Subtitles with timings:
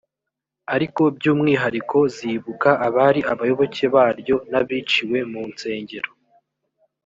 [0.75, 6.11] ariko by’umwihariko zibuka abari abayoboke baryo n’abiciwe mu nsengero